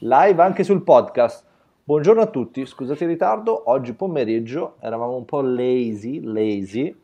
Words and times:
Live 0.00 0.42
anche 0.42 0.62
sul 0.62 0.82
podcast. 0.82 1.42
Buongiorno 1.84 2.20
a 2.20 2.26
tutti, 2.26 2.66
scusate 2.66 3.04
il 3.04 3.10
ritardo, 3.10 3.70
oggi 3.70 3.94
pomeriggio 3.94 4.76
eravamo 4.80 5.16
un 5.16 5.24
po' 5.24 5.40
lazy, 5.40 6.20
lazy, 6.22 6.94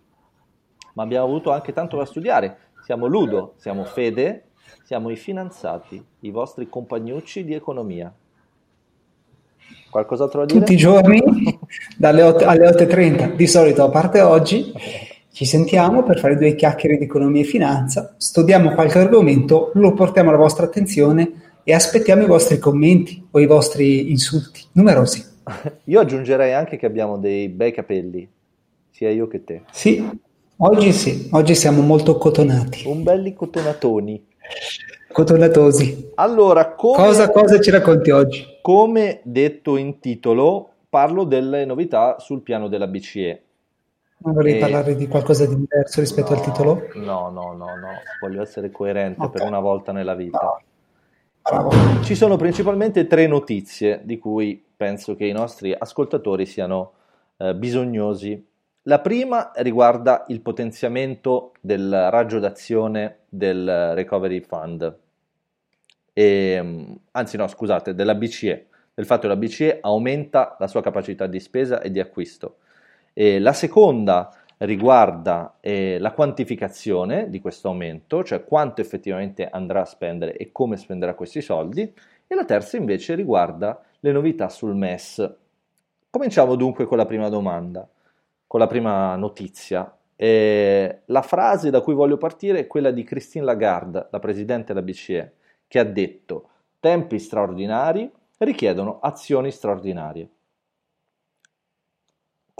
ma 0.95 1.03
abbiamo 1.03 1.25
avuto 1.25 1.53
anche 1.53 1.73
tanto 1.73 1.97
da 1.97 2.05
studiare. 2.05 2.59
Siamo 2.83 3.07
Ludo, 3.07 3.55
siamo 3.57 3.85
Fede, 3.85 4.49
siamo 4.83 5.09
i 5.09 5.17
finanziati, 5.17 6.05
i 6.21 6.31
vostri 6.31 6.69
compagnucci 6.69 7.45
di 7.45 7.55
economia. 7.55 8.13
Qualcos'altro 9.91 10.41
da 10.41 10.47
dire? 10.47 10.59
Tutti 10.59 10.75
i 10.75 10.77
giorni, 10.77 11.23
dalle 11.97 12.23
8 12.23 12.45
alle 12.45 12.69
8.30, 12.69 13.37
di 13.37 13.47
solito 13.47 13.85
a 13.85 13.89
parte 13.89 14.21
oggi, 14.21 14.71
ci 15.33 15.47
sentiamo 15.47 16.03
per 16.03 16.19
fare 16.19 16.37
due 16.37 16.55
chiacchiere 16.55 16.99
di 16.99 17.05
economia 17.05 17.41
e 17.41 17.45
finanza, 17.45 18.15
studiamo 18.19 18.75
qualche 18.75 18.99
argomento, 18.99 19.71
lo 19.75 19.95
portiamo 19.95 20.29
alla 20.29 20.39
vostra 20.39 20.67
attenzione 20.67 21.49
e 21.65 21.73
aspettiamo 21.73 22.23
i 22.23 22.27
vostri 22.27 22.59
commenti 22.59 23.27
o 23.31 23.41
i 23.41 23.47
vostri 23.47 24.11
insulti, 24.11 24.65
numerosi. 24.73 25.25
Io 25.85 26.01
aggiungerei 26.01 26.53
anche 26.53 26.77
che 26.77 26.87
abbiamo 26.87 27.19
dei 27.19 27.49
bei 27.49 27.73
capelli, 27.73 28.29
sia 28.91 29.11
io 29.11 29.27
che 29.27 29.45
te. 29.45 29.63
Sì, 29.71 30.07
oggi 30.59 30.93
sì, 30.93 31.29
oggi 31.33 31.55
siamo 31.55 31.83
molto 31.83 32.17
cotonati. 32.17 32.87
Un 32.87 33.03
belli 33.03 33.35
cotonatoni. 33.35 34.27
Cotonatosi. 35.13 36.13
Allora, 36.15 36.75
come, 36.75 36.97
cosa, 36.97 37.31
cosa 37.31 37.61
ci 37.61 37.71
racconti 37.71 38.11
oggi? 38.11 38.47
Come 38.63 39.21
detto 39.25 39.77
in 39.77 39.99
titolo, 39.99 40.71
parlo 40.89 41.25
delle 41.25 41.65
novità 41.65 42.19
sul 42.19 42.43
piano 42.43 42.69
della 42.69 42.87
BCE. 42.87 43.43
Non 44.19 44.35
volevi 44.35 44.59
e... 44.59 44.61
parlare 44.61 44.95
di 44.95 45.09
qualcosa 45.09 45.47
di 45.47 45.57
diverso 45.57 46.01
rispetto 46.01 46.33
no, 46.33 46.39
al 46.39 46.45
titolo? 46.45 46.89
No, 46.95 47.31
no, 47.31 47.55
no, 47.55 47.75
no, 47.77 47.89
voglio 48.21 48.43
essere 48.43 48.71
coerente 48.71 49.23
okay. 49.23 49.39
per 49.39 49.47
una 49.49 49.61
volta 49.61 49.93
nella 49.93 50.15
vita. 50.15 50.39
No. 50.43 50.61
Ci 52.03 52.15
sono 52.15 52.37
principalmente 52.37 53.09
tre 53.09 53.27
notizie 53.27 54.03
di 54.05 54.19
cui 54.19 54.65
penso 54.77 55.17
che 55.17 55.27
i 55.27 55.33
nostri 55.33 55.75
ascoltatori 55.77 56.47
siano 56.47 56.93
eh, 57.39 57.57
bisognosi. 57.57 58.47
La 58.83 59.01
prima 59.01 59.51
riguarda 59.57 60.25
il 60.29 60.43
potenziamento 60.43 61.53
del 61.61 62.09
raggio 62.11 62.39
d'azione 62.39 63.21
del 63.29 63.95
Recovery 63.95 64.41
Fund, 64.41 64.97
e, 66.13 66.87
anzi 67.11 67.37
no 67.37 67.49
scusate, 67.49 67.95
della 67.95 68.15
BCE, 68.15 68.67
del 68.95 69.07
fatto 69.07 69.23
che 69.23 69.29
la 69.29 69.37
BCE 69.37 69.79
aumenta 69.81 70.57
la 70.59 70.69
sua 70.69 70.83
capacità 70.83 71.27
di 71.27 71.41
spesa 71.41 71.81
e 71.81 71.91
di 71.91 71.99
acquisto. 71.99 72.59
E 73.13 73.41
la 73.41 73.53
seconda 73.53 74.33
riguarda 74.61 75.57
eh, 75.61 75.99
la 75.99 76.13
quantificazione 76.13 77.31
di 77.31 77.41
questo 77.41 77.69
aumento, 77.69 78.23
cioè 78.25 78.45
quanto 78.45 78.81
effettivamente 78.81 79.49
andrà 79.49 79.83
a 79.83 79.87
spendere 79.87 80.37
e 80.37 80.53
come 80.53 80.77
spenderà 80.77 81.15
questi 81.15 81.41
soldi, 81.41 81.83
e 82.27 82.35
la 82.35 82.45
terza 82.45 82.77
invece 82.77 83.15
riguarda 83.15 83.83
le 84.01 84.13
novità 84.13 84.49
sul 84.49 84.75
MES. 84.75 85.35
Cominciamo 86.11 86.57
dunque 86.57 86.85
con 86.85 86.99
la 86.99 87.07
prima 87.07 87.29
domanda, 87.29 87.89
con 88.47 88.61
la 88.61 88.67
prima 88.67 89.17
notizia. 89.17 89.97
Eh, 90.15 91.01
la 91.07 91.23
frase 91.23 91.71
da 91.71 91.81
cui 91.81 91.95
voglio 91.95 92.19
partire 92.19 92.61
è 92.61 92.67
quella 92.67 92.91
di 92.91 93.03
Christine 93.03 93.45
Lagarde, 93.45 94.09
la 94.11 94.19
presidente 94.19 94.73
della 94.75 94.85
BCE, 94.85 95.33
che 95.67 95.79
ha 95.79 95.85
detto 95.85 96.49
tempi 96.81 97.19
straordinari 97.19 98.11
richiedono 98.39 98.99
azioni 99.01 99.51
straordinarie. 99.51 100.29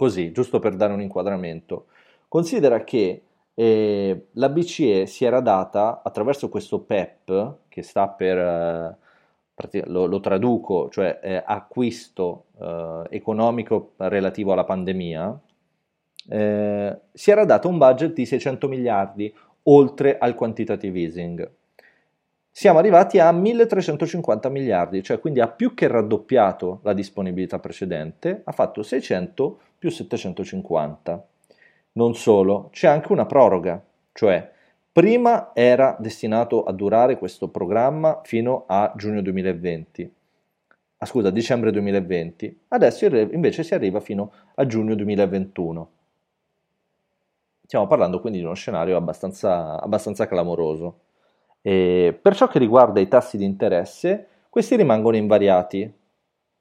Così, 0.01 0.31
giusto 0.31 0.57
per 0.57 0.75
dare 0.75 0.93
un 0.93 1.01
inquadramento. 1.01 1.85
Considera 2.27 2.83
che 2.83 3.21
eh, 3.53 4.25
la 4.31 4.49
BCE 4.49 5.05
si 5.05 5.25
era 5.25 5.41
data 5.41 6.01
attraverso 6.03 6.49
questo 6.49 6.79
PEP, 6.79 7.57
che 7.69 7.83
sta 7.83 8.07
per, 8.07 8.35
eh, 8.35 9.83
lo, 9.85 10.07
lo, 10.07 10.19
traduco, 10.19 10.89
cioè 10.89 11.19
eh, 11.21 11.43
acquisto 11.45 12.45
eh, 12.59 13.03
economico 13.11 13.91
relativo 13.97 14.53
alla 14.53 14.63
pandemia, 14.63 15.39
eh, 16.29 16.99
si 17.13 17.29
era 17.29 17.45
data 17.45 17.67
un 17.67 17.77
budget 17.77 18.13
di 18.13 18.25
600 18.25 18.67
miliardi 18.67 19.31
oltre 19.65 20.17
al 20.17 20.33
quantitative 20.33 20.99
easing. 20.99 21.51
Siamo 22.49 22.79
arrivati 22.79 23.19
a 23.19 23.31
1350 23.31 24.49
miliardi, 24.49 25.03
cioè 25.03 25.19
quindi 25.19 25.41
ha 25.41 25.47
più 25.47 25.75
che 25.75 25.87
raddoppiato 25.87 26.79
la 26.81 26.93
disponibilità 26.93 27.59
precedente, 27.59 28.41
ha 28.43 28.51
fatto 28.51 28.81
600 28.81 29.59
più 29.81 29.89
750. 29.89 31.25
Non 31.93 32.13
solo, 32.13 32.69
c'è 32.71 32.87
anche 32.87 33.11
una 33.11 33.25
proroga, 33.25 33.83
cioè 34.13 34.47
prima 34.91 35.55
era 35.55 35.97
destinato 35.99 36.63
a 36.63 36.71
durare 36.71 37.17
questo 37.17 37.47
programma 37.47 38.21
fino 38.23 38.65
a 38.67 38.93
giugno 38.95 39.23
2020, 39.23 40.13
ah, 40.97 41.05
scusa, 41.07 41.31
dicembre 41.31 41.71
2020, 41.71 42.65
adesso 42.67 43.07
invece 43.07 43.63
si 43.63 43.73
arriva 43.73 43.99
fino 43.99 44.31
a 44.53 44.67
giugno 44.67 44.93
2021. 44.93 45.89
Stiamo 47.65 47.87
parlando 47.87 48.19
quindi 48.19 48.37
di 48.37 48.45
uno 48.45 48.53
scenario 48.53 48.95
abbastanza, 48.97 49.81
abbastanza 49.81 50.27
clamoroso. 50.27 50.99
E 51.63 52.15
per 52.21 52.35
ciò 52.35 52.47
che 52.47 52.59
riguarda 52.59 52.99
i 52.99 53.07
tassi 53.07 53.37
di 53.37 53.45
interesse, 53.45 54.27
questi 54.47 54.75
rimangono 54.75 55.15
invariati. 55.15 55.91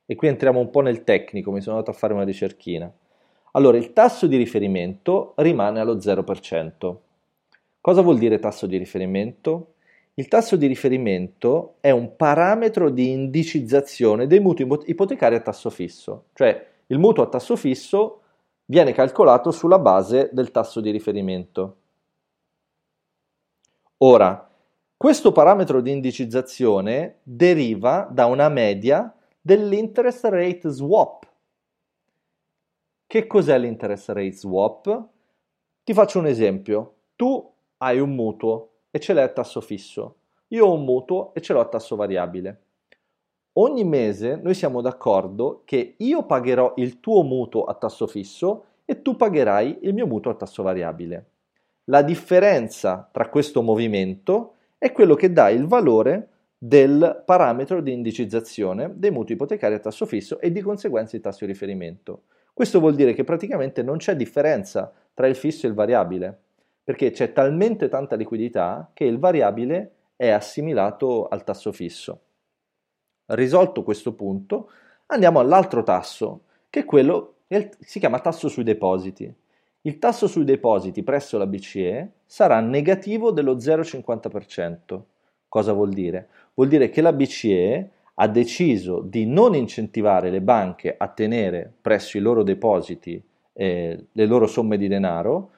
E 0.07 0.15
qui 0.15 0.29
entriamo 0.29 0.59
un 0.59 0.71
po' 0.71 0.81
nel 0.81 1.05
tecnico, 1.05 1.53
mi 1.53 1.61
sono 1.61 1.77
andato 1.77 1.95
a 1.95 1.99
fare 1.99 2.15
una 2.15 2.25
ricerchina. 2.25 2.91
Allora, 3.53 3.77
il 3.77 3.93
tasso 3.93 4.27
di 4.27 4.37
riferimento 4.37 5.33
rimane 5.37 5.81
allo 5.81 5.97
0%. 5.97 6.97
Cosa 7.81 8.03
vuol 8.03 8.19
dire 8.19 8.39
tasso 8.39 8.67
di 8.67 8.77
riferimento? 8.77 9.75
Il 10.15 10.29
tasso 10.29 10.57
di 10.57 10.67
riferimento 10.67 11.77
è 11.81 11.91
un 11.91 12.15
parametro 12.15 12.91
di 12.91 13.11
indicizzazione 13.11 14.27
dei 14.27 14.41
mutui 14.41 14.69
ipotecari 14.85 15.35
a 15.35 15.41
tasso 15.41 15.71
fisso, 15.71 16.27
cioè 16.35 16.67
il 16.87 16.99
mutuo 16.99 17.25
a 17.25 17.29
tasso 17.29 17.57
fisso 17.57 18.21
viene 18.67 18.93
calcolato 18.93 19.51
sulla 19.51 19.79
base 19.79 20.29
del 20.33 20.51
tasso 20.51 20.81
di 20.81 20.91
riferimento. 20.91 21.77
Ora, 23.99 24.49
questo 24.97 25.33
parametro 25.33 25.81
di 25.81 25.91
indicizzazione 25.91 27.21
deriva 27.23 28.07
da 28.11 28.27
una 28.27 28.49
media 28.49 29.15
dell'interest 29.41 30.25
rate 30.27 30.69
swap, 30.69 31.27
che 33.11 33.27
cos'è 33.27 33.59
l'interest 33.59 34.11
rate 34.11 34.31
swap? 34.31 35.09
Ti 35.83 35.93
faccio 35.93 36.21
un 36.21 36.29
esempio. 36.29 36.95
Tu 37.17 37.53
hai 37.79 37.99
un 37.99 38.15
mutuo 38.15 38.69
e 38.93 39.01
ce 39.01 39.15
l'hai 39.15 39.25
a 39.25 39.29
tasso 39.29 39.61
fisso. 39.61 40.19
Io 40.51 40.67
ho 40.67 40.75
un 40.75 40.85
mutuo 40.85 41.35
e 41.35 41.41
ce 41.41 41.53
l'ho 41.53 41.59
a 41.59 41.67
tasso 41.67 41.97
variabile. 41.97 42.61
Ogni 43.55 43.83
mese 43.83 44.37
noi 44.37 44.55
siamo 44.55 44.81
d'accordo 44.81 45.63
che 45.65 45.95
io 45.97 46.25
pagherò 46.25 46.75
il 46.77 47.01
tuo 47.01 47.25
mutuo 47.25 47.65
a 47.65 47.75
tasso 47.75 48.07
fisso 48.07 48.67
e 48.85 49.03
tu 49.03 49.17
pagherai 49.17 49.79
il 49.83 49.93
mio 49.93 50.07
mutuo 50.07 50.31
a 50.31 50.37
tasso 50.37 50.63
variabile. 50.63 51.31
La 51.87 52.03
differenza 52.03 53.09
tra 53.11 53.29
questo 53.29 53.61
movimento 53.61 54.55
è 54.79 54.93
quello 54.93 55.17
che 55.17 55.33
dà 55.33 55.51
il 55.51 55.67
valore 55.67 56.29
del 56.57 57.25
parametro 57.27 57.83
di 57.83 57.93
indicizzazione 57.93 58.93
dei 58.95 59.11
mutui 59.11 59.35
ipotecari 59.35 59.75
a 59.75 59.81
tasso 59.81 60.07
fisso 60.07 60.39
e 60.39 60.53
di 60.53 60.61
conseguenza 60.61 61.17
il 61.17 61.23
tasso 61.23 61.45
di 61.45 61.51
riferimento. 61.51 62.23
Questo 62.61 62.79
vuol 62.79 62.95
dire 62.95 63.15
che 63.15 63.25
praticamente 63.25 63.83
non 63.83 63.97
c'è 63.97 64.15
differenza 64.15 64.93
tra 65.15 65.27
il 65.27 65.35
fisso 65.35 65.65
e 65.65 65.71
il 65.71 65.75
variabile, 65.75 66.39
perché 66.85 67.11
c'è 67.11 67.33
talmente 67.33 67.89
tanta 67.89 68.17
liquidità 68.17 68.91
che 68.93 69.05
il 69.05 69.19
variabile 69.19 69.93
è 70.15 70.29
assimilato 70.29 71.27
al 71.27 71.43
tasso 71.43 71.73
fisso. 71.73 72.21
Risolto 73.29 73.83
questo 73.83 74.13
punto, 74.13 74.71
andiamo 75.07 75.41
all'altro 75.41 75.83
tasso, 75.83 76.43
che 76.69 76.81
è 76.81 76.85
quello 76.85 77.37
che 77.49 77.71
si 77.81 77.99
chiama 77.99 78.19
tasso 78.19 78.49
sui 78.49 78.63
depositi. 78.63 79.35
Il 79.81 79.99
tasso 79.99 80.27
sui 80.27 80.45
depositi 80.45 81.03
presso 81.03 81.39
la 81.39 81.47
BCE 81.47 82.11
sarà 82.27 82.61
negativo 82.61 83.31
dello 83.31 83.57
0,50%. 83.57 85.01
Cosa 85.49 85.73
vuol 85.73 85.95
dire? 85.95 86.29
Vuol 86.53 86.69
dire 86.69 86.91
che 86.91 87.01
la 87.01 87.15
BCE 87.15 87.91
ha 88.23 88.29
deciso 88.29 89.01
di 89.01 89.25
non 89.25 89.55
incentivare 89.55 90.29
le 90.29 90.43
banche 90.43 90.95
a 90.97 91.09
tenere 91.09 91.73
presso 91.81 92.19
i 92.19 92.21
loro 92.21 92.43
depositi 92.43 93.23
eh, 93.55 94.07
le 94.13 94.27
loro 94.27 94.47
somme 94.47 94.77
di 94.77 94.89
denaro, 94.89 95.51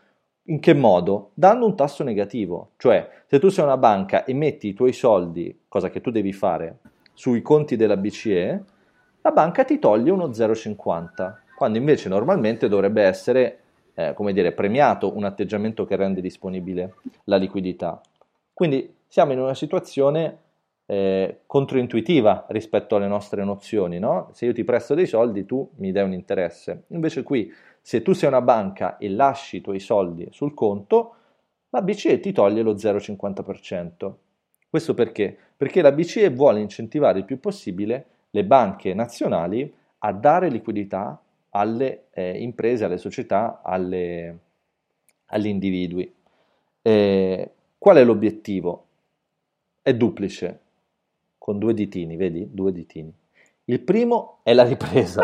in 0.44 0.60
che 0.60 0.72
modo? 0.72 1.30
Dando 1.34 1.66
un 1.66 1.76
tasso 1.76 2.04
negativo, 2.04 2.70
cioè 2.76 3.08
se 3.26 3.40
tu 3.40 3.48
sei 3.48 3.64
una 3.64 3.76
banca 3.76 4.24
e 4.24 4.32
metti 4.32 4.68
i 4.68 4.74
tuoi 4.74 4.92
soldi, 4.92 5.62
cosa 5.66 5.90
che 5.90 6.00
tu 6.00 6.10
devi 6.12 6.32
fare, 6.32 6.78
sui 7.14 7.42
conti 7.42 7.74
della 7.74 7.96
BCE, 7.96 8.64
la 9.22 9.30
banca 9.32 9.64
ti 9.64 9.80
toglie 9.80 10.12
uno 10.12 10.28
0,50, 10.28 11.34
quando 11.56 11.78
invece 11.78 12.08
normalmente 12.08 12.68
dovrebbe 12.68 13.02
essere, 13.02 13.58
eh, 13.94 14.14
come 14.14 14.32
dire, 14.32 14.52
premiato 14.52 15.16
un 15.16 15.24
atteggiamento 15.24 15.84
che 15.84 15.96
rende 15.96 16.20
disponibile 16.20 16.94
la 17.24 17.36
liquidità. 17.36 18.00
Quindi 18.52 18.94
siamo 19.08 19.32
in 19.32 19.40
una 19.40 19.54
situazione 19.54 20.38
eh, 20.92 21.40
controintuitiva 21.46 22.44
rispetto 22.50 22.96
alle 22.96 23.06
nostre 23.06 23.44
nozioni, 23.44 23.98
no? 23.98 24.28
Se 24.32 24.44
io 24.44 24.52
ti 24.52 24.62
presto 24.62 24.92
dei 24.92 25.06
soldi, 25.06 25.46
tu 25.46 25.66
mi 25.76 25.90
dai 25.90 26.04
un 26.04 26.12
interesse. 26.12 26.84
Invece 26.88 27.22
qui, 27.22 27.50
se 27.80 28.02
tu 28.02 28.12
sei 28.12 28.28
una 28.28 28.42
banca 28.42 28.98
e 28.98 29.08
lasci 29.08 29.56
i 29.56 29.60
tuoi 29.62 29.80
soldi 29.80 30.28
sul 30.32 30.52
conto, 30.52 31.14
la 31.70 31.80
BCE 31.80 32.20
ti 32.20 32.32
toglie 32.32 32.60
lo 32.60 32.74
0,50%. 32.74 34.12
Questo 34.68 34.92
perché? 34.92 35.34
perché 35.56 35.80
la 35.80 35.92
BCE 35.92 36.28
vuole 36.28 36.60
incentivare 36.60 37.20
il 37.20 37.24
più 37.24 37.40
possibile 37.40 38.06
le 38.30 38.44
banche 38.44 38.92
nazionali 38.92 39.72
a 39.98 40.12
dare 40.12 40.50
liquidità 40.50 41.18
alle 41.50 42.08
eh, 42.10 42.38
imprese, 42.38 42.84
alle 42.84 42.98
società, 42.98 43.62
alle, 43.62 44.38
agli 45.26 45.46
individui. 45.46 46.12
Eh, 46.82 47.50
qual 47.78 47.96
è 47.96 48.04
l'obiettivo? 48.04 48.86
È 49.80 49.94
duplice, 49.94 50.61
con 51.42 51.58
due 51.58 51.74
ditini, 51.74 52.14
vedi? 52.14 52.46
Due 52.52 52.70
ditini. 52.70 53.12
Il 53.64 53.80
primo 53.80 54.38
è 54.44 54.54
la 54.54 54.62
ripresa. 54.62 55.20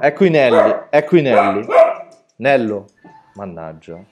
Ecco 0.00 0.24
i 0.24 0.30
Nelli, 0.30 0.86
ecco 0.88 1.18
i 1.18 1.20
Nelli. 1.20 1.66
Nello, 2.36 2.86
mannaggia. 3.34 4.02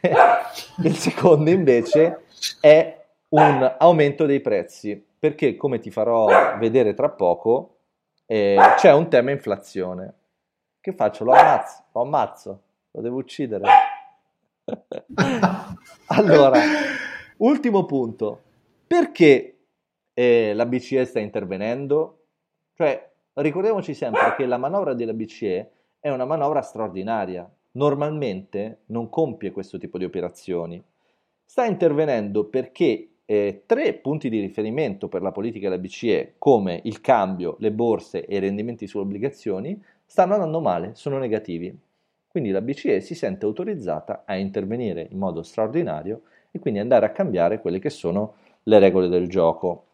Il 0.84 0.94
secondo 0.94 1.50
invece 1.50 2.26
è 2.60 3.04
un 3.30 3.74
aumento 3.76 4.24
dei 4.24 4.40
prezzi, 4.40 5.04
perché 5.18 5.56
come 5.56 5.80
ti 5.80 5.90
farò 5.90 6.58
vedere 6.58 6.94
tra 6.94 7.08
poco, 7.08 7.78
eh, 8.26 8.56
c'è 8.76 8.92
un 8.92 9.08
tema 9.08 9.32
inflazione. 9.32 10.14
Che 10.80 10.92
faccio? 10.92 11.24
Lo 11.24 11.32
ammazzo, 11.32 11.82
lo 11.90 12.02
ammazzo, 12.02 12.60
lo 12.92 13.00
devo 13.00 13.16
uccidere. 13.16 13.68
allora, 16.06 16.60
ultimo 17.38 17.84
punto. 17.84 18.42
Perché 18.86 19.53
eh, 20.14 20.54
la 20.54 20.66
BCE 20.66 21.04
sta 21.04 21.20
intervenendo? 21.20 22.26
Cioè, 22.74 23.10
ricordiamoci 23.34 23.94
sempre 23.94 24.34
che 24.36 24.46
la 24.46 24.56
manovra 24.56 24.94
della 24.94 25.12
BCE 25.12 25.70
è 26.00 26.10
una 26.10 26.24
manovra 26.24 26.62
straordinaria. 26.62 27.48
Normalmente 27.72 28.82
non 28.86 29.08
compie 29.08 29.50
questo 29.50 29.78
tipo 29.78 29.98
di 29.98 30.04
operazioni. 30.04 30.82
Sta 31.44 31.66
intervenendo 31.66 32.44
perché 32.44 33.08
eh, 33.26 33.62
tre 33.66 33.94
punti 33.94 34.28
di 34.28 34.40
riferimento 34.40 35.08
per 35.08 35.22
la 35.22 35.32
politica 35.32 35.68
della 35.68 35.80
BCE, 35.80 36.34
come 36.38 36.80
il 36.84 37.00
cambio, 37.00 37.56
le 37.58 37.72
borse 37.72 38.24
e 38.26 38.36
i 38.36 38.40
rendimenti 38.40 38.86
sulle 38.86 39.04
obbligazioni, 39.04 39.82
stanno 40.04 40.34
andando 40.34 40.60
male, 40.60 40.92
sono 40.94 41.18
negativi. 41.18 41.76
Quindi 42.28 42.50
la 42.50 42.60
BCE 42.60 43.00
si 43.00 43.14
sente 43.14 43.46
autorizzata 43.46 44.24
a 44.26 44.36
intervenire 44.36 45.08
in 45.10 45.18
modo 45.18 45.42
straordinario 45.42 46.22
e 46.50 46.58
quindi 46.58 46.80
andare 46.80 47.06
a 47.06 47.10
cambiare 47.10 47.60
quelle 47.60 47.78
che 47.78 47.90
sono 47.90 48.34
le 48.64 48.78
regole 48.78 49.08
del 49.08 49.28
gioco. 49.28 49.86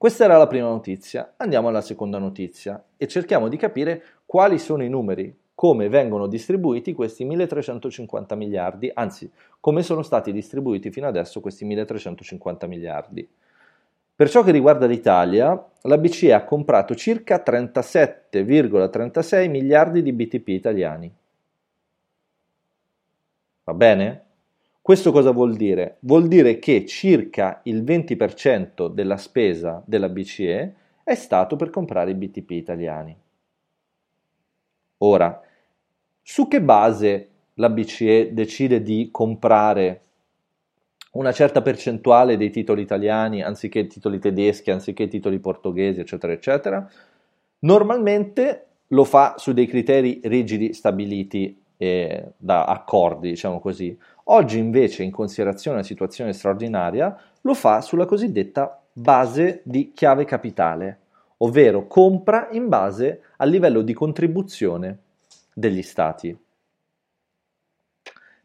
Questa 0.00 0.24
era 0.24 0.38
la 0.38 0.46
prima 0.46 0.66
notizia, 0.66 1.34
andiamo 1.36 1.68
alla 1.68 1.82
seconda 1.82 2.16
notizia 2.16 2.82
e 2.96 3.06
cerchiamo 3.06 3.48
di 3.48 3.58
capire 3.58 4.02
quali 4.24 4.58
sono 4.58 4.82
i 4.82 4.88
numeri, 4.88 5.38
come 5.54 5.90
vengono 5.90 6.26
distribuiti 6.26 6.94
questi 6.94 7.26
1350 7.26 8.34
miliardi, 8.34 8.90
anzi 8.94 9.30
come 9.60 9.82
sono 9.82 10.00
stati 10.00 10.32
distribuiti 10.32 10.90
fino 10.90 11.06
adesso 11.06 11.42
questi 11.42 11.66
1350 11.66 12.66
miliardi. 12.66 13.28
Per 14.16 14.30
ciò 14.30 14.42
che 14.42 14.52
riguarda 14.52 14.86
l'Italia, 14.86 15.70
la 15.82 15.98
BCE 15.98 16.32
ha 16.32 16.44
comprato 16.44 16.94
circa 16.94 17.42
37,36 17.46 19.50
miliardi 19.50 20.00
di 20.00 20.14
BTP 20.14 20.48
italiani. 20.48 21.14
Va 23.64 23.74
bene? 23.74 24.29
Questo 24.90 25.12
cosa 25.12 25.30
vuol 25.30 25.54
dire? 25.54 25.98
Vuol 26.00 26.26
dire 26.26 26.58
che 26.58 26.84
circa 26.84 27.60
il 27.62 27.84
20% 27.84 28.88
della 28.88 29.18
spesa 29.18 29.80
della 29.86 30.08
BCE 30.08 30.74
è 31.04 31.14
stato 31.14 31.54
per 31.54 31.70
comprare 31.70 32.10
i 32.10 32.14
BTP 32.14 32.50
italiani. 32.50 33.16
Ora, 34.98 35.40
su 36.20 36.48
che 36.48 36.60
base 36.60 37.28
la 37.54 37.70
BCE 37.70 38.30
decide 38.32 38.82
di 38.82 39.10
comprare 39.12 40.00
una 41.12 41.30
certa 41.30 41.62
percentuale 41.62 42.36
dei 42.36 42.50
titoli 42.50 42.82
italiani 42.82 43.44
anziché 43.44 43.86
titoli 43.86 44.18
tedeschi, 44.18 44.72
anziché 44.72 45.06
titoli 45.06 45.38
portoghesi, 45.38 46.00
eccetera, 46.00 46.32
eccetera? 46.32 46.90
Normalmente 47.60 48.66
lo 48.88 49.04
fa 49.04 49.34
su 49.36 49.52
dei 49.52 49.68
criteri 49.68 50.20
rigidi 50.24 50.72
stabiliti 50.72 51.62
eh, 51.82 52.32
da 52.36 52.64
accordi, 52.64 53.30
diciamo 53.30 53.58
così. 53.58 53.96
Oggi 54.32 54.58
invece, 54.58 55.02
in 55.02 55.10
considerazione 55.10 55.78
della 55.78 55.88
situazione 55.88 56.32
straordinaria, 56.32 57.16
lo 57.40 57.54
fa 57.54 57.80
sulla 57.80 58.06
cosiddetta 58.06 58.80
base 58.92 59.60
di 59.64 59.92
chiave 59.92 60.24
capitale, 60.24 60.98
ovvero 61.38 61.88
compra 61.88 62.48
in 62.52 62.68
base 62.68 63.22
al 63.38 63.50
livello 63.50 63.82
di 63.82 63.92
contribuzione 63.92 64.98
degli 65.52 65.82
stati. 65.82 66.36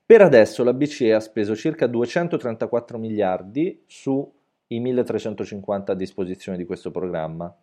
Per 0.08 0.22
adesso 0.22 0.64
la 0.64 0.74
BCE 0.74 1.14
ha 1.14 1.20
speso 1.20 1.56
circa 1.56 1.86
234 1.86 2.98
miliardi 2.98 3.84
sui 3.86 4.80
1350 4.80 5.92
a 5.92 5.96
disposizione 5.96 6.58
di 6.58 6.66
questo 6.66 6.90
programma 6.90 7.56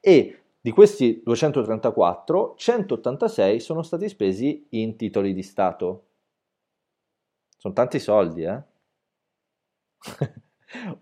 e 0.00 0.38
di 0.60 0.70
questi 0.70 1.22
234, 1.24 2.54
186 2.58 3.60
sono 3.60 3.82
stati 3.82 4.06
spesi 4.10 4.66
in 4.70 4.96
titoli 4.96 5.32
di 5.32 5.42
Stato. 5.42 6.04
Sono 7.60 7.74
tanti 7.74 7.98
soldi, 7.98 8.44
eh? 8.44 8.62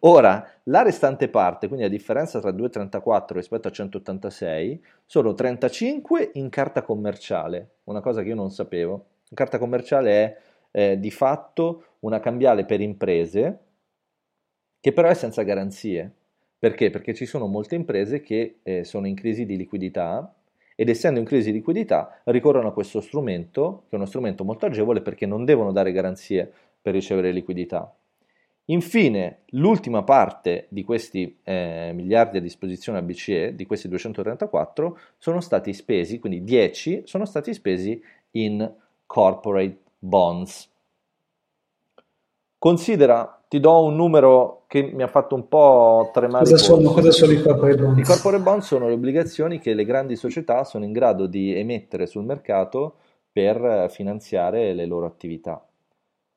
Ora, 0.01 0.45
la 0.65 0.83
restante 0.83 1.29
parte, 1.29 1.69
quindi 1.69 1.85
la 1.85 1.91
differenza 1.91 2.41
tra 2.41 2.51
2,34 2.51 3.35
rispetto 3.35 3.69
a 3.69 3.71
186, 3.71 4.85
sono 5.07 5.35
35 5.35 6.33
in 6.35 6.49
carta 6.49 6.83
commerciale, 6.83 7.77
una 7.85 8.01
cosa 8.01 8.23
che 8.23 8.31
io 8.31 8.35
non 8.35 8.51
sapevo. 8.51 9.07
La 9.29 9.37
carta 9.37 9.59
commerciale 9.59 10.11
è 10.11 10.41
eh, 10.73 10.99
di 10.99 11.13
fatto 11.13 11.85
una 12.01 12.19
cambiale 12.19 12.65
per 12.65 12.81
imprese 12.81 13.59
che 14.81 14.93
però 14.93 15.09
è 15.09 15.15
senza 15.15 15.43
garanzie. 15.43 16.13
Perché? 16.59 16.91
Perché 16.91 17.15
ci 17.15 17.25
sono 17.25 17.47
molte 17.47 17.77
imprese 17.77 18.21
che 18.21 18.59
eh, 18.65 18.83
sono 18.83 19.07
in 19.07 19.15
crisi 19.15 19.47
di 19.47 19.57
liquidità 19.57 20.35
ed 20.81 20.89
essendo 20.89 21.19
in 21.19 21.27
crisi 21.27 21.51
di 21.51 21.59
liquidità 21.59 22.21
ricorrono 22.27 22.69
a 22.69 22.73
questo 22.73 23.01
strumento, 23.01 23.83
che 23.89 23.97
è 23.97 23.97
uno 23.97 24.07
strumento 24.07 24.45
molto 24.45 24.67
agevole 24.67 25.01
perché 25.01 25.27
non 25.27 25.45
devono 25.45 25.73
dare 25.73 25.91
garanzie 25.91 26.49
per 26.81 26.95
ricevere 26.95 27.33
liquidità. 27.33 27.93
Infine, 28.67 29.39
l'ultima 29.47 30.05
parte 30.05 30.67
di 30.69 30.85
questi 30.85 31.37
eh, 31.43 31.91
miliardi 31.93 32.37
a 32.37 32.41
disposizione 32.41 32.99
a 32.99 33.03
BCE, 33.03 33.57
di 33.57 33.67
questi 33.67 33.89
234, 33.89 34.99
sono 35.19 35.41
stati 35.41 35.73
spesi, 35.73 36.21
quindi 36.21 36.45
10 36.45 37.03
sono 37.07 37.25
stati 37.25 37.53
spesi 37.55 38.01
in 38.33 38.73
corporate 39.05 39.79
bonds. 39.99 40.71
Considera, 42.59 43.41
ti 43.47 43.61
do 43.61 43.85
un 43.85 43.95
numero 43.95 44.65
che 44.67 44.83
mi 44.83 45.03
ha 45.05 45.07
fatto 45.07 45.37
un 45.37 45.47
po' 45.47 46.11
tremare. 46.13 46.45
Cosa 46.45 46.57
sono, 46.57 46.91
cosa 46.91 47.13
sono 47.13 47.33
i 47.33 47.41
corporate 47.41 47.81
bonds? 47.81 48.01
I 48.01 48.03
corporate 48.03 48.43
bonds 48.43 48.67
sono 48.67 48.89
le 48.89 48.95
obbligazioni 48.95 49.61
che 49.61 49.75
le 49.75 49.85
grandi 49.85 50.17
società 50.17 50.65
sono 50.65 50.85
in 50.85 50.93
grado 50.93 51.27
di 51.27 51.55
emettere 51.55 52.07
sul 52.07 52.25
mercato 52.25 52.97
per 53.31 53.87
finanziare 53.91 54.75
le 54.75 54.87
loro 54.87 55.07
attività. 55.07 55.65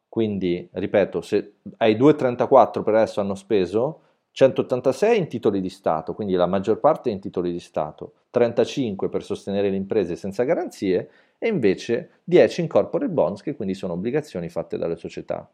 Quindi, 0.07 0.69
ripeto, 0.71 1.21
se 1.21 1.55
ai 1.77 1.95
2,34 1.95 2.83
per 2.83 2.95
adesso 2.95 3.19
hanno 3.19 3.33
speso 3.33 4.01
186 4.31 5.17
in 5.17 5.27
titoli 5.27 5.59
di 5.59 5.69
Stato, 5.69 6.13
quindi 6.13 6.35
la 6.35 6.45
maggior 6.45 6.79
parte 6.79 7.09
in 7.09 7.19
titoli 7.19 7.51
di 7.51 7.59
Stato, 7.59 8.13
35 8.29 9.09
per 9.09 9.23
sostenere 9.23 9.69
le 9.69 9.75
imprese 9.75 10.15
senza 10.15 10.43
garanzie 10.43 11.09
e 11.39 11.47
invece 11.47 12.21
10 12.25 12.61
in 12.61 12.67
corporate 12.67 13.11
bonds, 13.11 13.41
che 13.41 13.55
quindi 13.55 13.73
sono 13.73 13.93
obbligazioni 13.93 14.49
fatte 14.49 14.77
dalle 14.77 14.95
società. 14.95 15.49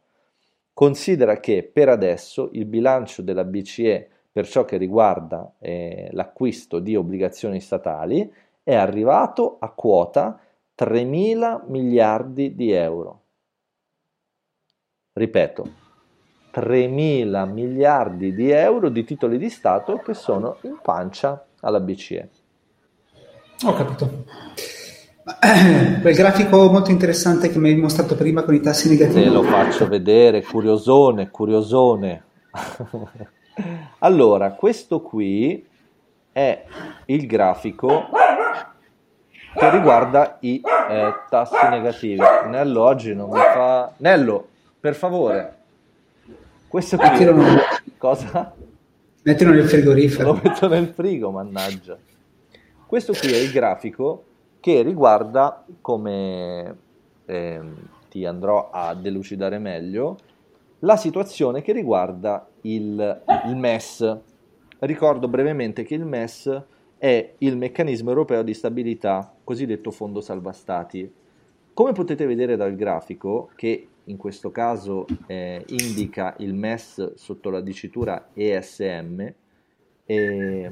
Considera 0.77 1.39
che 1.39 1.63
per 1.63 1.89
adesso 1.89 2.49
il 2.51 2.65
bilancio 2.65 3.23
della 3.23 3.43
BCE 3.43 4.09
per 4.31 4.47
ciò 4.47 4.63
che 4.63 4.77
riguarda 4.77 5.55
eh, 5.57 6.09
l'acquisto 6.11 6.77
di 6.77 6.95
obbligazioni 6.95 7.59
statali 7.59 8.31
è 8.61 8.75
arrivato 8.75 9.57
a 9.59 9.71
quota 9.71 10.39
3 10.75 11.03
mila 11.03 11.63
miliardi 11.65 12.53
di 12.53 12.69
euro 12.69 13.23
ripeto, 15.13 15.71
3 16.51 16.87
mila 16.87 17.45
miliardi 17.45 18.35
di 18.35 18.51
euro 18.51 18.89
di 18.89 19.03
titoli 19.03 19.39
di 19.39 19.49
Stato 19.49 19.97
che 19.97 20.13
sono 20.13 20.57
in 20.61 20.77
pancia 20.79 21.43
alla 21.61 21.79
BCE. 21.79 22.29
Ho 23.65 23.73
capito. 23.73 24.76
Quel 26.01 26.15
grafico 26.15 26.71
molto 26.71 26.89
interessante 26.89 27.49
che 27.49 27.59
mi 27.59 27.69
hai 27.69 27.75
mostrato 27.75 28.15
prima 28.15 28.43
con 28.43 28.53
i 28.53 28.61
tassi 28.61 28.87
negativi. 28.87 29.23
Te 29.23 29.29
lo 29.29 29.43
faccio 29.43 29.85
vedere, 29.87 30.41
curiosone, 30.41 31.29
curiosone. 31.29 32.23
allora, 33.99 34.51
questo 34.53 35.01
qui 35.01 35.65
è 36.31 36.63
il 37.05 37.27
grafico 37.27 38.07
che 39.53 39.69
riguarda 39.69 40.37
i 40.41 40.61
eh, 40.63 41.13
tassi 41.29 41.67
negativi. 41.69 42.21
Nello 42.47 42.83
oggi 42.83 43.13
non 43.13 43.29
mi 43.29 43.39
fa... 43.39 43.91
Nello, 43.97 44.47
per 44.79 44.95
favore. 44.95 45.55
Questo 46.69 46.95
qui... 46.95 47.09
Mettilo 47.09 47.33
nel... 47.33 47.59
Cosa? 47.97 48.53
Mettilo 49.23 49.51
nel 49.51 49.67
frigorifero. 49.67 50.31
Lo 50.31 50.39
metto 50.41 50.67
nel 50.69 50.87
frigo, 50.87 51.31
mannaggia. 51.31 51.97
Questo 52.85 53.11
qui 53.11 53.33
è 53.33 53.37
il 53.37 53.51
grafico 53.51 54.23
che 54.59 54.81
riguarda, 54.81 55.65
come 55.81 56.77
eh, 57.25 57.61
ti 58.09 58.25
andrò 58.25 58.69
a 58.71 58.93
delucidare 58.93 59.59
meglio, 59.59 60.17
la 60.79 60.95
situazione 60.95 61.61
che 61.61 61.73
riguarda 61.73 62.47
il, 62.61 63.23
il 63.47 63.55
MES. 63.55 64.17
Ricordo 64.79 65.27
brevemente 65.27 65.83
che 65.83 65.95
il 65.95 66.05
MES 66.05 66.63
è 66.97 67.33
il 67.39 67.57
meccanismo 67.57 68.09
europeo 68.09 68.43
di 68.43 68.53
stabilità, 68.53 69.33
cosiddetto 69.43 69.91
fondo 69.91 70.21
salva 70.21 70.51
stati. 70.51 71.11
Come 71.73 71.91
potete 71.93 72.25
vedere 72.25 72.55
dal 72.55 72.75
grafico, 72.75 73.49
che 73.55 73.87
in 74.05 74.17
questo 74.17 74.51
caso 74.51 75.05
eh, 75.27 75.63
indica 75.67 76.35
il 76.39 76.53
MES 76.53 77.15
sotto 77.15 77.49
la 77.49 77.61
dicitura 77.61 78.29
ESM, 78.33 79.33
eh, 80.05 80.71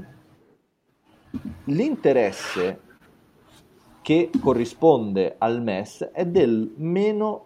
l'interesse 1.65 2.79
che 4.05 4.29
corrisponde 4.39 5.33
al 5.39 5.63
MES 5.63 6.11
è 6.13 6.27
del 6.27 6.73
meno 6.77 7.45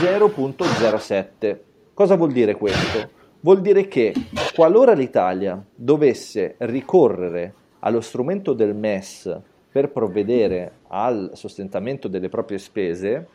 0.07. 0.00 1.58
Cosa 1.94 2.16
vuol 2.16 2.32
dire 2.32 2.56
questo? 2.56 3.08
Vuol 3.38 3.60
dire 3.60 3.86
che 3.86 4.12
qualora 4.52 4.94
l'Italia 4.94 5.64
dovesse 5.72 6.56
ricorrere 6.58 7.54
allo 7.78 8.00
strumento 8.00 8.52
del 8.52 8.74
MES 8.74 9.40
per 9.70 9.92
provvedere 9.92 10.78
al 10.88 11.30
sostentamento 11.34 12.08
delle 12.08 12.28
proprie 12.28 12.58
spese, 12.58 13.28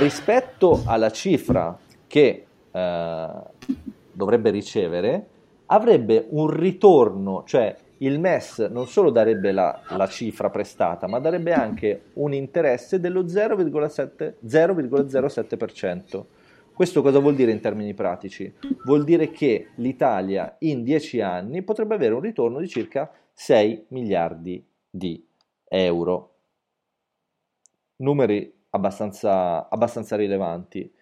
rispetto 0.00 0.82
alla 0.86 1.12
cifra 1.12 1.78
che 2.08 2.46
eh, 2.72 3.28
dovrebbe 4.10 4.50
ricevere, 4.50 5.26
avrebbe 5.66 6.26
un 6.30 6.48
ritorno, 6.48 7.44
cioè 7.46 7.76
il 8.04 8.18
MES 8.18 8.58
non 8.70 8.86
solo 8.86 9.10
darebbe 9.10 9.52
la, 9.52 9.82
la 9.90 10.06
cifra 10.06 10.50
prestata, 10.50 11.06
ma 11.06 11.18
darebbe 11.18 11.52
anche 11.52 12.10
un 12.14 12.32
interesse 12.32 13.00
dello 13.00 13.24
0,7, 13.24 14.34
0,07%. 14.46 16.24
Questo 16.74 17.02
cosa 17.02 17.20
vuol 17.20 17.36
dire 17.36 17.52
in 17.52 17.60
termini 17.60 17.94
pratici? 17.94 18.52
Vuol 18.84 19.04
dire 19.04 19.30
che 19.30 19.68
l'Italia 19.76 20.56
in 20.60 20.82
10 20.82 21.20
anni 21.20 21.62
potrebbe 21.62 21.94
avere 21.94 22.14
un 22.14 22.20
ritorno 22.20 22.58
di 22.58 22.68
circa 22.68 23.12
6 23.32 23.86
miliardi 23.88 24.64
di 24.90 25.24
euro. 25.68 26.34
Numeri 27.96 28.52
abbastanza, 28.70 29.68
abbastanza 29.68 30.16
rilevanti. 30.16 30.92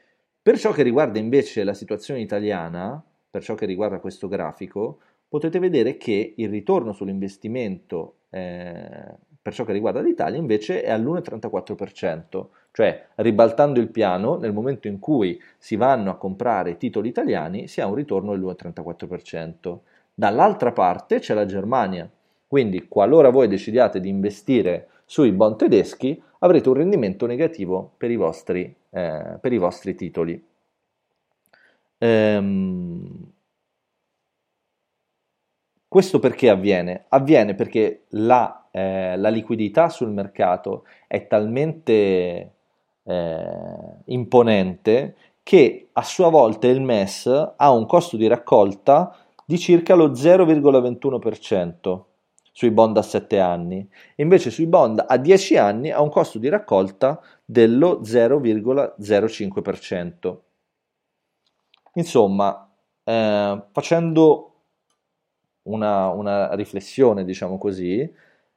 Per 0.43 0.59
ciò 0.59 0.73
che 0.73 0.83
riguarda 0.83 1.19
invece 1.19 1.65
la 1.65 1.75
situazione 1.75 2.21
italiana, 2.21 3.03
per 3.31 3.43
ciò 3.43 3.55
che 3.55 3.65
riguarda 3.65 3.99
questo 3.99 4.29
grafico, 4.29 4.99
potete 5.33 5.59
vedere 5.59 5.97
che 5.97 6.35
il 6.37 6.51
ritorno 6.51 6.93
sull'investimento 6.93 8.17
eh, 8.29 9.17
per 9.41 9.55
ciò 9.55 9.65
che 9.65 9.73
riguarda 9.73 10.03
l'Italia 10.03 10.39
invece 10.39 10.83
è 10.83 10.91
all'1,34%, 10.91 12.49
cioè 12.71 13.07
ribaltando 13.15 13.81
il 13.81 13.89
piano, 13.89 14.37
nel 14.37 14.53
momento 14.53 14.89
in 14.89 14.99
cui 14.99 15.41
si 15.57 15.77
vanno 15.77 16.11
a 16.11 16.17
comprare 16.17 16.77
titoli 16.77 17.09
italiani 17.09 17.67
si 17.67 17.81
ha 17.81 17.87
un 17.87 17.95
ritorno 17.95 18.33
dell'1,34%. 18.33 19.79
Dall'altra 20.13 20.73
parte 20.73 21.19
c'è 21.19 21.33
la 21.33 21.47
Germania, 21.47 22.07
quindi 22.47 22.87
qualora 22.87 23.31
voi 23.31 23.49
decidiate 23.49 24.01
di 24.01 24.11
investire 24.11 24.89
sui 25.07 25.33
bond 25.33 25.57
tedeschi 25.57 26.23
avrete 26.41 26.69
un 26.69 26.75
rendimento 26.75 27.25
negativo 27.25 27.93
per 27.97 28.11
i 28.11 28.17
vostri, 28.17 28.65
eh, 28.91 29.39
per 29.41 29.51
i 29.51 29.59
vostri 29.59 29.95
titoli. 29.95 30.45
Ehm, 31.97 33.32
questo 35.93 36.19
perché 36.21 36.49
avviene? 36.49 37.05
Avviene 37.09 37.55
perché 37.55 38.05
la, 38.13 38.69
eh, 38.71 39.15
la 39.19 39.29
liquidità 39.29 39.91
sul 39.91 40.09
mercato 40.09 40.87
è 41.07 41.27
talmente 41.27 42.55
eh, 43.03 43.47
imponente 44.07 45.17
che 45.43 45.91
a 45.93 46.03
sua 46.03 46.31
volta 46.31 46.67
il 46.67 46.81
MES 46.81 47.27
ha 47.55 47.71
un 47.71 47.85
costo 47.85 48.17
di 48.17 48.27
raccolta 48.27 49.15
di 49.45 49.59
circa 49.59 49.95
lo 49.95 50.13
0,21% 50.13 52.03
sui 52.51 52.71
bond 52.71 52.97
a 52.97 53.03
7 53.03 53.39
anni, 53.39 53.87
invece 54.15 54.51
sui 54.51 54.65
bond 54.65 55.05
a 55.07 55.19
10 55.19 55.59
anni 55.59 55.91
ha 55.91 56.01
un 56.01 56.09
costo 56.09 56.39
di 56.39 56.49
raccolta 56.49 57.21
dello 57.45 58.01
0,05%. 58.01 60.37
Insomma, 61.93 62.67
eh, 63.05 63.63
facendo 63.73 64.52
una, 65.65 66.09
una 66.09 66.55
riflessione, 66.55 67.25
diciamo 67.25 67.59
così, 67.59 68.11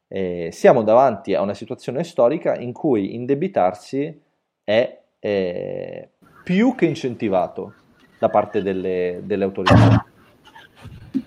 eh, 0.07 0.49
siamo 0.51 0.83
davanti 0.83 1.33
a 1.33 1.41
una 1.41 1.53
situazione 1.53 2.03
storica 2.03 2.55
in 2.55 2.71
cui 2.71 3.15
indebitarsi 3.15 4.21
è 4.63 4.99
eh, 5.19 6.09
più 6.43 6.75
che 6.75 6.85
incentivato 6.85 7.73
da 8.19 8.29
parte 8.29 8.61
delle, 8.61 9.21
delle 9.23 9.43
autorità. 9.43 10.05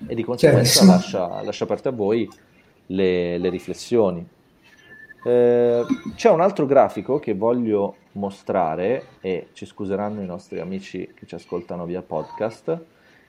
E 0.06 0.14
di 0.14 0.22
conseguenza 0.22 0.84
lascia, 0.84 1.42
lascia 1.42 1.64
aperte 1.64 1.88
a 1.88 1.92
voi 1.92 2.28
le, 2.86 3.38
le 3.38 3.48
riflessioni. 3.48 4.26
Eh, 5.24 5.84
c'è 6.14 6.30
un 6.30 6.40
altro 6.40 6.66
grafico 6.66 7.18
che 7.18 7.34
voglio 7.34 7.96
mostrare 8.12 9.04
e 9.20 9.48
ci 9.52 9.66
scuseranno 9.66 10.20
i 10.22 10.26
nostri 10.26 10.60
amici 10.60 11.12
che 11.14 11.26
ci 11.26 11.34
ascoltano 11.34 11.84
via 11.84 12.02
podcast 12.02 12.80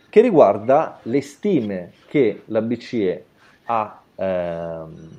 che 0.10 0.22
riguarda 0.22 1.00
le 1.04 1.22
stime 1.22 1.94
che 2.08 2.44
la 2.46 2.62
BCE 2.62 3.26
ha 3.66 4.02
ehm, 4.16 5.10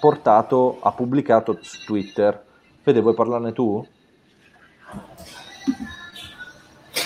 portato, 0.00 0.78
ha 0.80 0.92
pubblicato 0.92 1.58
su 1.60 1.84
Twitter. 1.84 2.44
Fede, 2.82 3.00
vuoi 3.00 3.14
parlarne 3.14 3.52
tu? 3.52 3.84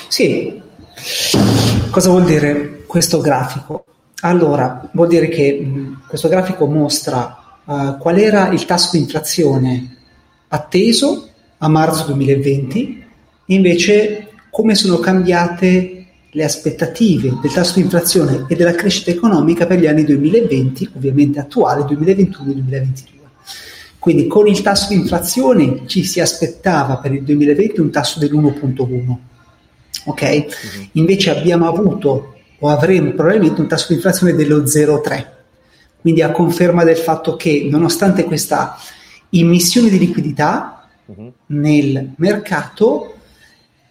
Sì. 0.09 0.61
Cosa 1.91 2.11
vuol 2.11 2.25
dire 2.25 2.85
questo 2.87 3.21
grafico? 3.21 3.85
Allora, 4.21 4.89
vuol 4.93 5.09
dire 5.09 5.29
che 5.29 5.59
mh, 5.61 6.05
questo 6.07 6.29
grafico 6.29 6.67
mostra 6.67 7.59
uh, 7.65 7.97
qual 7.99 8.19
era 8.19 8.49
il 8.49 8.65
tasso 8.67 8.91
di 8.93 8.99
inflazione 8.99 9.97
atteso 10.49 11.29
a 11.59 11.69
marzo 11.69 12.05
2020, 12.07 13.07
invece 13.47 14.29
come 14.51 14.75
sono 14.75 14.99
cambiate 14.99 16.02
le 16.35 16.45
aspettative 16.45 17.39
del 17.43 17.53
tasso 17.53 17.75
di 17.75 17.83
inflazione 17.83 18.47
e 18.49 18.57
della 18.57 18.73
crescita 18.73 19.11
economica 19.11 19.67
per 19.67 19.79
gli 19.79 19.87
anni 19.87 20.05
2020, 20.05 20.91
ovviamente 20.97 21.39
attuale, 21.39 21.85
2021 21.85 22.51
e 22.51 22.55
2022. 22.55 23.21
Quindi 23.99 24.27
con 24.27 24.49
il 24.49 24.63
tasso 24.63 24.89
di 24.89 24.95
inflazione 24.95 25.83
ci 25.87 26.03
si 26.05 26.21
aspettava 26.21 26.97
per 26.97 27.13
il 27.13 27.23
2020 27.23 27.81
un 27.81 27.91
tasso 27.91 28.19
dell'1.1. 28.19 29.17
Ok? 30.07 30.23
Mm-hmm. 30.23 30.87
Invece 30.93 31.31
abbiamo 31.31 31.69
avuto 31.69 32.35
o 32.59 32.69
avremo 32.69 33.13
probabilmente 33.13 33.61
un 33.61 33.69
tasso 33.69 33.89
di 33.89 33.95
inflazione 33.95 34.35
dello 34.35 34.63
0,3. 34.63 35.27
Quindi 36.01 36.23
a 36.23 36.33
conferma 36.33 36.83
del 36.83 36.97
fatto 36.97 37.37
che 37.37 37.69
nonostante 37.71 38.25
questa 38.25 38.77
immissione 39.31 39.89
di 39.89 39.99
liquidità 39.99 40.89
mm-hmm. 41.13 41.29
nel 41.47 42.13
mercato 42.17 43.12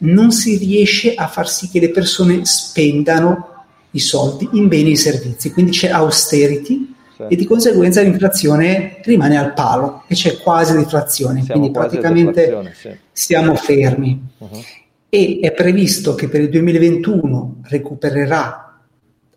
non 0.04 0.32
si 0.32 0.58
riesce 0.58 1.14
a 1.14 1.28
far 1.28 1.50
sì 1.50 1.70
che 1.70 1.80
le 1.80 1.90
persone 1.90 2.46
spendano 2.46 3.50
i 3.92 4.00
soldi 4.00 4.48
in 4.54 4.68
beni 4.68 4.92
e 4.92 4.96
servizi, 4.96 5.52
quindi 5.52 5.72
c'è 5.72 5.90
austerity 5.90 6.94
sì. 7.16 7.24
e 7.30 7.36
di 7.36 7.46
conseguenza 7.46 8.02
l'inflazione 8.02 9.00
rimane 9.04 9.38
al 9.38 9.54
palo 9.54 10.04
e 10.08 10.16
c'è 10.16 10.38
quasi 10.38 10.76
deflazione, 10.76 11.44
siamo 11.44 11.60
quindi 11.60 11.78
praticamente 11.78 12.74
sì. 12.74 12.90
siamo 13.12 13.56
fermi. 13.56 14.22
Uh-huh. 14.38 14.64
E 15.10 15.40
è 15.42 15.52
previsto 15.52 16.16
che 16.16 16.30
per 16.30 16.40
il 16.40 16.50
2021 16.50 17.58
recupererà 17.64 18.80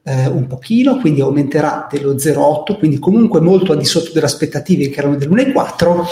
eh, 0.04 0.26
un 0.28 0.46
pochino, 0.46 0.98
quindi 0.98 1.20
aumenterà 1.20 1.88
dello 1.90 2.14
0,8, 2.14 2.78
quindi 2.78 3.00
comunque 3.00 3.40
molto 3.40 3.72
al 3.72 3.78
di 3.78 3.84
sotto 3.84 4.12
delle 4.12 4.26
aspettative 4.26 4.88
che 4.88 5.00
erano 5.00 5.16
dell'1,4, 5.16 6.04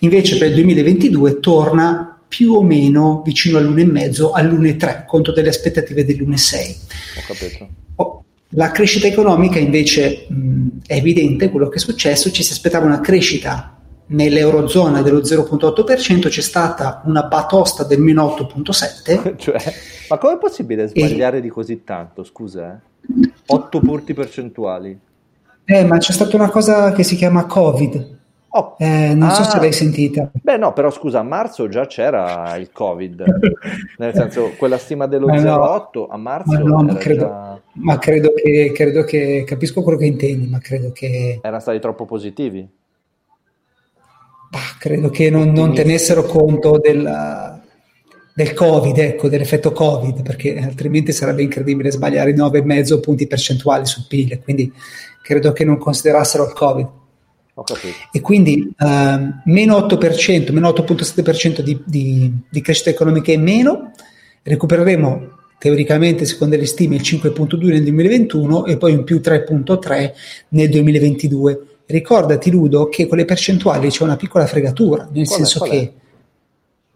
invece 0.00 0.36
per 0.36 0.48
il 0.48 0.54
2022 0.54 1.40
torna 1.40 2.15
più 2.28 2.54
o 2.54 2.62
meno 2.62 3.22
vicino 3.24 3.58
all'1,5, 3.58 4.30
all'1,3 4.32 5.04
contro 5.06 5.32
delle 5.32 5.48
aspettative 5.48 6.04
dell'1,6. 6.04 6.76
Ho 7.18 7.22
capito. 7.26 7.68
Oh, 7.96 8.24
la 8.50 8.70
crescita 8.70 9.06
economica 9.06 9.58
invece 9.58 10.26
mh, 10.28 10.66
è 10.86 10.94
evidente 10.94 11.50
quello 11.50 11.68
che 11.68 11.76
è 11.76 11.80
successo, 11.80 12.30
ci 12.30 12.42
si 12.42 12.52
aspettava 12.52 12.86
una 12.86 13.00
crescita 13.00 13.76
nell'eurozona 14.08 15.02
dello 15.02 15.20
0,8%, 15.20 16.28
c'è 16.28 16.40
stata 16.40 17.02
una 17.06 17.24
batosta 17.24 17.84
del 17.84 18.00
meno 18.00 18.24
8,7%. 18.26 19.36
cioè, 19.38 19.56
ma 20.08 20.18
com'è 20.18 20.38
possibile 20.38 20.86
sbagliare 20.88 21.38
e... 21.38 21.40
di 21.40 21.48
così 21.48 21.82
tanto, 21.82 22.22
scusa? 22.22 22.72
Eh? 22.72 23.30
8 23.46 23.80
punti 23.80 24.14
percentuali. 24.14 24.98
Eh, 25.64 25.84
ma 25.84 25.98
c'è 25.98 26.12
stata 26.12 26.36
una 26.36 26.48
cosa 26.48 26.92
che 26.92 27.02
si 27.02 27.16
chiama 27.16 27.46
Covid, 27.46 28.15
Oh, 28.58 28.74
eh, 28.78 29.12
non 29.12 29.28
ah, 29.28 29.34
so 29.34 29.42
se 29.44 29.58
ah. 29.58 29.60
l'hai 29.60 29.72
sentita. 29.72 30.30
Beh, 30.32 30.56
no, 30.56 30.72
però 30.72 30.90
scusa, 30.90 31.18
a 31.18 31.22
marzo 31.22 31.68
già 31.68 31.86
c'era 31.86 32.56
il 32.56 32.70
Covid, 32.72 33.22
nel 33.98 34.14
senso, 34.14 34.54
quella 34.56 34.78
stima 34.78 35.06
dello 35.06 35.26
ma 35.26 35.34
0,8 35.36 36.06
a 36.08 36.16
marzo. 36.16 36.52
Ma, 36.52 36.58
no, 36.60 36.82
ma, 36.82 36.94
credo, 36.94 37.26
già... 37.26 37.60
ma 37.72 37.98
credo, 37.98 38.32
che, 38.34 38.72
credo, 38.74 39.04
che, 39.04 39.44
capisco 39.46 39.82
quello 39.82 39.98
che 39.98 40.06
intendi, 40.06 40.48
ma 40.48 40.58
credo 40.58 40.90
che. 40.90 41.38
Erano 41.42 41.60
stati 41.60 41.78
troppo 41.80 42.06
positivi? 42.06 42.66
Bah, 44.50 44.76
credo 44.78 45.10
che 45.10 45.28
non, 45.28 45.52
non 45.52 45.74
tenessero 45.74 46.22
conto 46.22 46.78
della, 46.78 47.60
del 48.34 48.54
Covid, 48.54 48.96
ecco, 48.96 49.28
dell'effetto 49.28 49.72
Covid, 49.72 50.22
perché 50.22 50.56
altrimenti 50.56 51.12
sarebbe 51.12 51.42
incredibile 51.42 51.90
sbagliare 51.90 52.34
9,5 52.34 53.00
punti 53.00 53.26
percentuali 53.26 53.84
sul 53.84 54.06
PIL, 54.08 54.40
quindi 54.42 54.72
credo 55.20 55.52
che 55.52 55.66
non 55.66 55.76
considerassero 55.76 56.46
il 56.46 56.54
Covid. 56.54 56.88
E 58.12 58.20
quindi 58.20 58.70
uh, 58.78 58.86
meno 59.44 59.78
8%, 59.78 60.52
meno 60.52 60.68
8,7% 60.68 61.60
di, 61.60 61.80
di, 61.84 62.32
di 62.50 62.60
crescita 62.60 62.90
economica 62.90 63.32
in 63.32 63.42
meno, 63.42 63.92
recupereremo 64.42 65.34
teoricamente 65.58 66.26
secondo 66.26 66.56
le 66.56 66.66
stime 66.66 66.96
il 66.96 67.00
5.2 67.00 67.66
nel 67.68 67.82
2021 67.82 68.66
e 68.66 68.76
poi 68.76 68.92
un 68.92 69.04
più 69.04 69.20
3.3 69.22 70.12
nel 70.50 70.68
2022. 70.68 71.66
Ricordati 71.86 72.50
Ludo 72.50 72.88
che 72.88 73.06
con 73.06 73.16
le 73.16 73.24
percentuali 73.24 73.88
c'è 73.88 74.02
una 74.02 74.16
piccola 74.16 74.46
fregatura, 74.46 75.08
nel 75.10 75.26
qual 75.26 75.38
senso 75.38 75.64
è, 75.64 75.68
che 75.68 75.92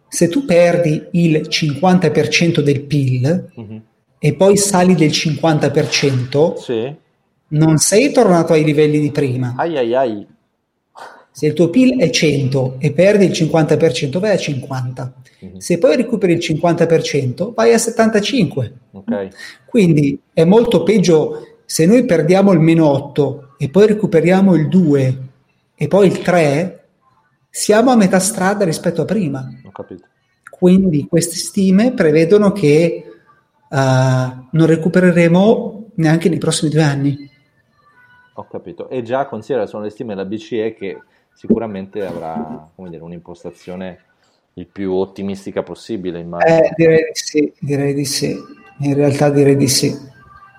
se 0.08 0.28
tu 0.28 0.44
perdi 0.44 1.06
il 1.12 1.46
50% 1.48 2.60
del 2.60 2.82
PIL 2.82 3.50
uh-huh. 3.54 3.80
e 4.18 4.34
poi 4.34 4.56
sali 4.56 4.94
del 4.94 5.10
50%, 5.10 6.56
sì. 6.56 6.94
non 7.48 7.78
sei 7.78 8.12
tornato 8.12 8.52
ai 8.52 8.64
livelli 8.64 8.98
di 8.98 9.12
prima. 9.12 9.54
Ai 9.56 9.78
ai 9.78 9.94
ai. 9.94 10.26
Se 11.40 11.46
il 11.46 11.54
tuo 11.54 11.70
PIL 11.70 11.98
è 11.98 12.10
100 12.10 12.74
e 12.76 12.92
perdi 12.92 13.24
il 13.24 13.30
50%, 13.30 14.18
vai 14.18 14.32
a 14.32 14.36
50. 14.36 15.12
Uh-huh. 15.38 15.58
Se 15.58 15.78
poi 15.78 15.96
recuperi 15.96 16.34
il 16.34 16.38
50%, 16.38 17.54
vai 17.54 17.72
a 17.72 17.78
75. 17.78 18.74
Okay. 18.90 19.30
Quindi 19.64 20.20
è 20.34 20.44
molto 20.44 20.82
peggio 20.82 21.62
se 21.64 21.86
noi 21.86 22.04
perdiamo 22.04 22.52
il 22.52 22.60
meno 22.60 22.90
8 22.90 23.54
e 23.56 23.70
poi 23.70 23.86
recuperiamo 23.86 24.54
il 24.54 24.68
2 24.68 25.18
e 25.76 25.88
poi 25.88 26.08
il 26.08 26.20
3, 26.20 26.84
siamo 27.48 27.90
a 27.90 27.96
metà 27.96 28.18
strada 28.18 28.66
rispetto 28.66 29.00
a 29.00 29.06
prima. 29.06 29.48
Ho 29.64 29.70
capito. 29.70 30.04
Quindi 30.50 31.06
queste 31.08 31.36
stime 31.36 31.94
prevedono 31.94 32.52
che 32.52 33.02
uh, 33.66 33.76
non 33.76 34.66
recupereremo 34.66 35.92
neanche 35.94 36.28
nei 36.28 36.36
prossimi 36.36 36.70
due 36.70 36.82
anni. 36.82 37.30
Ho 38.34 38.46
capito. 38.46 38.90
E 38.90 39.00
già 39.00 39.24
considera, 39.24 39.64
sono 39.64 39.84
le 39.84 39.88
stime 39.88 40.14
della 40.14 40.28
BCE 40.28 40.74
che 40.74 40.98
sicuramente 41.32 42.04
avrà 42.04 42.70
dire, 42.76 43.02
un'impostazione 43.02 44.04
il 44.54 44.66
più 44.66 44.92
ottimistica 44.92 45.62
possibile, 45.62 46.18
immagino. 46.18 46.58
Eh, 46.58 46.72
direi 46.76 47.04
di 47.04 47.14
sì, 47.14 47.54
direi 47.58 47.94
di 47.94 48.04
sì. 48.04 48.36
In 48.78 48.94
realtà 48.94 49.30
direi 49.30 49.56
di 49.56 49.68
sì. 49.68 49.94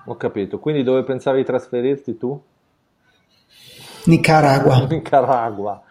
Ho 0.06 0.16
capito. 0.16 0.58
Quindi 0.58 0.82
dove 0.82 1.04
pensavi 1.04 1.38
di 1.38 1.44
trasferirti 1.44 2.16
tu? 2.16 2.40
Nicaragua. 4.06 4.86
Nicaragua. 4.90 5.82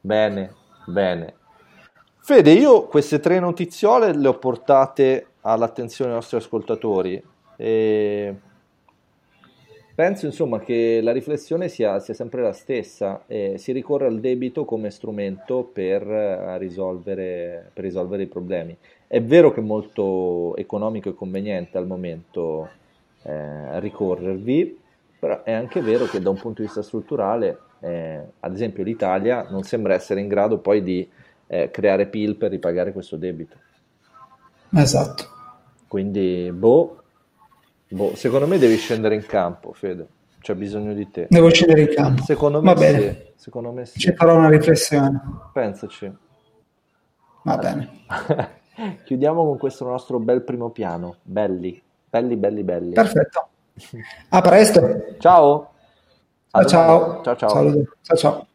Bene, 0.00 0.54
bene. 0.86 1.34
Fede, 2.18 2.52
io 2.52 2.86
queste 2.86 3.20
tre 3.20 3.40
notiziole 3.40 4.14
le 4.14 4.28
ho 4.28 4.38
portate 4.38 5.26
all'attenzione 5.42 6.10
dei 6.10 6.20
nostri 6.20 6.36
ascoltatori 6.36 7.22
e 7.56 8.34
penso 9.98 10.26
insomma 10.26 10.60
che 10.60 11.00
la 11.02 11.10
riflessione 11.10 11.66
sia, 11.66 11.98
sia 11.98 12.14
sempre 12.14 12.40
la 12.40 12.52
stessa, 12.52 13.24
eh, 13.26 13.54
si 13.58 13.72
ricorre 13.72 14.06
al 14.06 14.20
debito 14.20 14.64
come 14.64 14.90
strumento 14.90 15.64
per 15.64 16.08
eh, 16.08 16.56
risolvere, 16.58 17.72
per 17.72 17.82
risolvere 17.82 18.22
i 18.22 18.28
problemi. 18.28 18.76
È 19.08 19.20
vero 19.20 19.50
che 19.50 19.58
è 19.58 19.64
molto 19.64 20.54
economico 20.54 21.08
e 21.08 21.14
conveniente 21.16 21.78
al 21.78 21.88
momento 21.88 22.68
eh, 23.24 23.80
ricorrervi, 23.80 24.78
però 25.18 25.42
è 25.42 25.50
anche 25.50 25.80
vero 25.80 26.04
che 26.04 26.20
da 26.20 26.30
un 26.30 26.36
punto 26.36 26.60
di 26.60 26.68
vista 26.68 26.82
strutturale 26.82 27.58
eh, 27.80 28.22
ad 28.38 28.54
esempio 28.54 28.84
l'Italia 28.84 29.48
non 29.50 29.64
sembra 29.64 29.94
essere 29.94 30.20
in 30.20 30.28
grado 30.28 30.58
poi 30.58 30.80
di 30.80 31.10
eh, 31.48 31.72
creare 31.72 32.06
PIL 32.06 32.36
per 32.36 32.52
ripagare 32.52 32.92
questo 32.92 33.16
debito. 33.16 33.56
Esatto. 34.70 35.24
Quindi, 35.88 36.52
boh, 36.52 37.02
boh, 37.88 38.14
secondo 38.16 38.46
me 38.46 38.58
devi 38.58 38.76
scendere 38.76 39.14
in 39.14 39.26
campo, 39.26 39.72
Fede. 39.72 40.06
C'è 40.40 40.54
bisogno 40.54 40.94
di 40.94 41.10
te. 41.10 41.26
Devo 41.28 41.50
scendere 41.50 41.82
in 41.82 41.94
campo. 41.94 42.22
Secondo 42.22 42.62
me, 42.62 42.72
Va 42.72 42.78
bene. 42.78 43.00
Sì. 43.00 43.32
Secondo 43.36 43.72
me 43.72 43.86
sì. 43.86 43.98
Ci 43.98 44.14
farò 44.14 44.36
una 44.36 44.48
riflessione. 44.48 45.20
Pensaci. 45.52 46.12
Va 47.42 47.56
bene. 47.56 47.90
Chiudiamo 49.04 49.44
con 49.44 49.58
questo 49.58 49.84
nostro 49.84 50.18
bel 50.18 50.42
primo 50.42 50.70
piano. 50.70 51.16
Belli, 51.22 51.82
belli, 52.08 52.36
belli, 52.36 52.62
belli. 52.62 52.92
Perfetto. 52.92 53.48
A 54.28 54.40
presto. 54.40 54.80
Ciao. 55.18 55.70
Ciao 56.50 56.64
ciao. 56.64 57.22
Ciao 57.22 57.36
ciao. 57.36 57.72
Ciao 58.02 58.16
ciao. 58.16 58.46